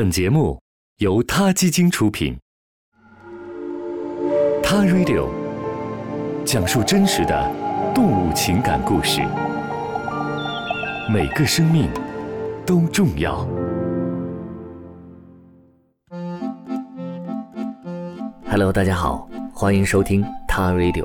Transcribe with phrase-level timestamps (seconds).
[0.00, 0.58] 本节目
[0.96, 2.34] 由他基金出品，
[4.62, 5.28] 《他 Radio》
[6.42, 7.52] 讲述真实的
[7.94, 9.20] 动物情感故事，
[11.12, 11.86] 每个生命
[12.64, 13.46] 都重要。
[18.48, 21.04] Hello，大家好，欢迎收听《他 Radio》。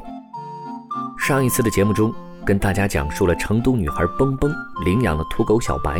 [1.20, 2.14] 上一次的节目中，
[2.46, 4.50] 跟大家讲述了成都女孩蹦蹦
[4.86, 6.00] 领养了土狗小白。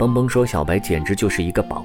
[0.00, 1.84] 蹦蹦说：“小白简直就是一个宝。”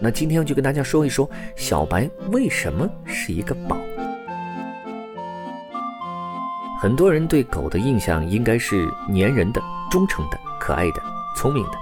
[0.00, 3.76] 那今天就跟大家说一说，小白为什么是一个宝。
[6.80, 9.60] 很多人对狗的印象应该是粘人的、
[9.90, 11.02] 忠诚的、可爱的、
[11.36, 11.72] 聪明的。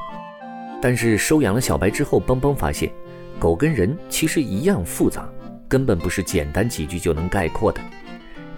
[0.82, 2.90] 但是收养了小白之后，邦邦发现，
[3.38, 5.28] 狗跟人其实一样复杂，
[5.68, 7.80] 根本不是简单几句就能概括的。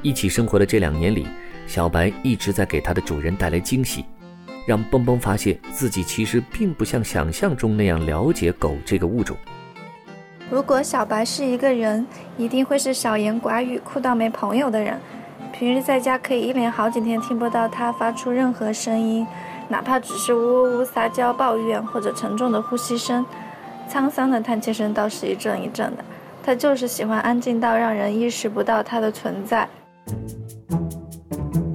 [0.01, 1.27] 一起生活的这两年里，
[1.67, 4.07] 小白一直在给它的主人带来惊喜。
[4.67, 9.37] 让蹦蹦发现自己其实并不像想象中那样了解狗这个物种。
[10.51, 12.07] 如果小白是一个人，
[12.37, 14.99] 一定会是少言寡语、酷到没朋友的人。
[15.53, 19.27] 平日在家可以一连好几天听不到他发出任何声音，
[19.69, 23.25] 哪怕只是呜呜呜撒娇、抱怨或者沉重的呼吸声，
[23.89, 26.05] 沧桑的叹气声倒是一阵一阵的。
[26.43, 29.69] 他就是喜欢安静到让人意识不到他的存在。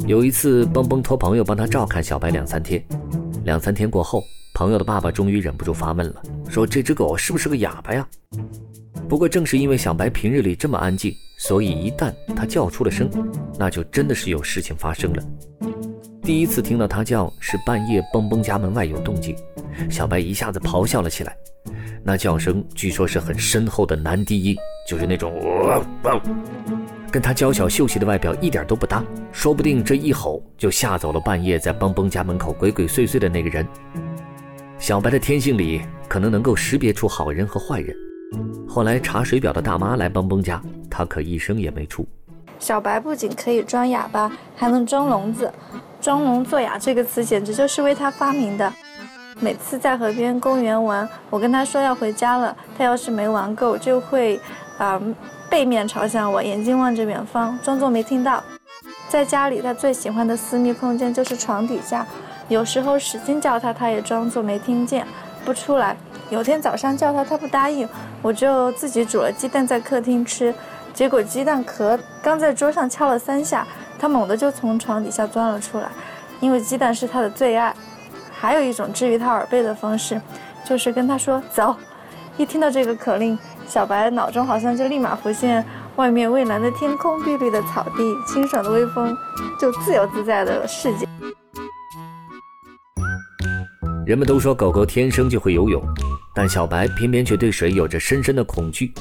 [0.07, 2.83] 有一次，蹦蹦托朋友帮他照看小白两三天。
[3.43, 8.07] 两三天过后，朋友的爸爸终于忍不住发问了，说：“这只狗是不是个哑巴呀？”
[9.09, 13.09] 不过，正是因为小白平日里这么安静，所以一旦它叫出了声，
[13.57, 15.23] 那就真的是有事情发生了。
[16.21, 19.35] 第一次听到它叫是半夜，蹦蹦家门外有动静，
[19.89, 21.35] 小白一下子咆哮了起来。
[22.03, 24.55] 那叫声据说是很深厚的男低音，
[24.87, 25.33] 就是那种。
[27.15, 33.65] 跟他娇小秀气的外表一点都不搭，说不定这一吼就吓走了半夜在蹦蹦家门口鬼鬼祟祟的那个人。
[34.77, 37.95] 小白的天性里可能能够识别出好人和坏人。
[38.67, 42.05] 后来查水表的大妈来蹦蹦家，他可一声也没出。
[42.59, 45.49] 小白不仅可以装哑巴，还能装聋子。
[46.01, 48.73] 装聋作哑这个词简直就是为他发明的。
[49.39, 54.37] 每次在河边公园玩，我跟他说要回家了，他要是没玩够，就会，
[54.77, 55.01] 啊。
[55.49, 58.43] 背面朝向我，眼睛望着远方，装作没听到。
[59.07, 62.05] 在家里，他最喜欢的私密空间就是床底下。
[62.47, 65.05] 有时候使劲叫他，他也装作没听见，
[65.43, 65.95] 不出来。
[66.29, 67.87] 有天早上叫他，他不答应，
[68.21, 70.53] 我就自己煮了鸡蛋在客厅吃。
[70.93, 73.65] 结果鸡蛋壳刚在桌上敲了三下，
[73.99, 75.89] 他猛地就从床底下钻了出来，
[76.39, 77.73] 因为鸡蛋是他的最爱。
[78.37, 80.21] 还有一种治愈他耳背的方式，
[80.65, 81.75] 就是跟他说走。
[82.37, 83.37] 一听到这个口令。
[83.67, 85.65] 小白脑中好像就立马浮现
[85.95, 89.17] 外面蔚蓝的天空、碧绿的草地、清爽的微风，
[89.59, 91.07] 就自由自在的世界。
[94.05, 95.81] 人们都说狗狗天生就会游泳，
[96.35, 98.93] 但小白偏偏却对水有着深深的恐惧。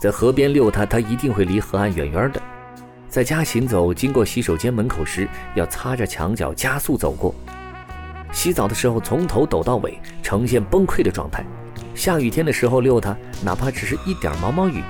[0.00, 2.40] 在河边遛它，它一定会离河岸远远的；
[3.08, 7.32] 在家行走，经过洗手间门口时，要擦着墙角加速走过；
[8.32, 11.46] 洗澡的时候，从头抖到尾，呈现崩溃的状态。
[11.94, 14.82] 下雨天的时候遛它，哪怕只是一点毛毛雨，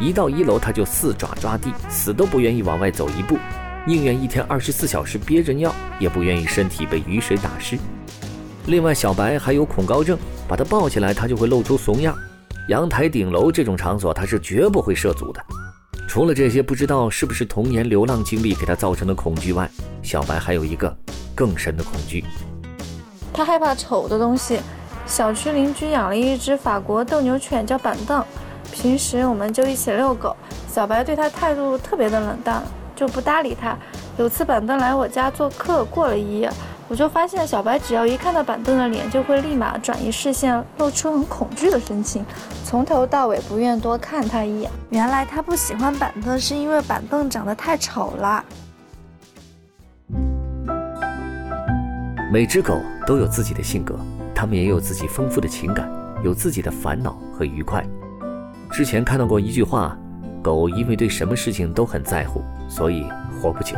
[0.00, 3.36] 一到一楼它就四爪抓地，死都不愿意往外走一步，
[3.86, 7.76] 宁愿一天二十四小时憋着尿，也不愿意身体被雨水打湿。
[8.66, 12.14] 另外，小白还有恐高症，把它抱起来，它就会露出怂样。
[12.68, 15.42] 阳台、顶楼这种场所，它是绝不会涉足的。
[16.06, 19.70] 除了这些，不知道是不是童年流浪经历给它造成的恐惧外，
[20.02, 20.94] 小白还有一个
[21.34, 22.24] 更深的恐惧，
[23.32, 24.60] 他害怕丑的东西。
[25.08, 28.22] 小区邻居养了一只法国斗牛犬，叫板凳。
[28.70, 30.36] 平时我们就一起遛狗，
[30.70, 32.62] 小白对它态度特别的冷淡，
[32.94, 33.74] 就不搭理它。
[34.18, 36.50] 有次板凳来我家做客，过了一夜，
[36.88, 42.24] 我就发现小白只要一看到板凳的脸，就会立马转移视线，露出很恐惧的神情，
[42.62, 44.70] 从头到尾不愿多看它一眼。
[44.90, 48.44] 原来它不喜欢板凳，是因为板凳长得太丑了。
[52.30, 53.98] 每只狗都有自己的性格。
[54.38, 55.90] 他们也有自己丰富的情感，
[56.22, 57.84] 有自己的烦恼和愉快。
[58.70, 59.98] 之前看到过一句话：
[60.40, 63.04] 狗因为对什么事情都很在乎，所以
[63.42, 63.74] 活不久。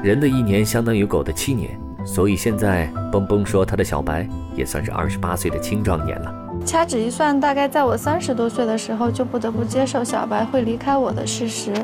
[0.00, 6.32] 人的一年相当于狗的七年，所以现在蹦蹦说他的小白也算是二十八岁的青壮年了。
[6.64, 11.74] 掐指一算，大概在我三十多岁的时候，就不得不接受小白会离开我的事实，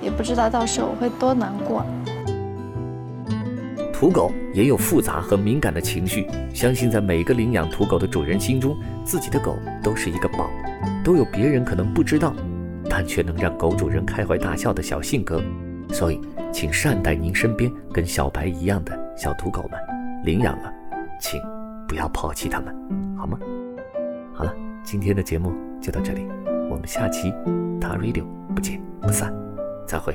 [0.00, 1.84] 也不知道到时候我会多难过。
[3.98, 8.76] 土狗也有复杂和敏感的情绪，相信在每个领养土狗的主人心中，
[9.06, 10.50] 自己的狗都是一个宝，
[11.02, 12.34] 都有别人可能不知道，
[12.90, 15.42] 但却能让狗主人开怀大笑的小性格。
[15.94, 16.20] 所以，
[16.52, 19.80] 请善待您身边跟小白一样的小土狗们，
[20.26, 20.70] 领养了，
[21.18, 21.40] 请
[21.88, 22.76] 不要抛弃它们，
[23.16, 23.38] 好吗？
[24.34, 24.54] 好了。
[24.84, 26.28] 今天的节目就到这里，
[26.70, 27.32] 我们下期
[27.80, 29.34] 塔 Radio 不见不散，
[29.86, 30.14] 再会。